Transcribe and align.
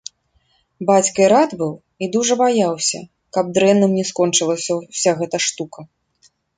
Бацька 0.89 1.19
і 1.25 1.27
рад 1.33 1.51
быў 1.59 1.73
і 2.05 2.09
дужа 2.17 2.35
баяўся, 2.43 2.99
каб 3.39 3.45
дрэнным 3.61 3.91
не 4.01 4.05
скончылася 4.15 4.71
ўся 4.85 5.11
гэта 5.25 5.37
штука. 5.51 5.91